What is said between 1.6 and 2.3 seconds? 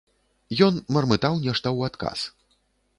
ў адказ.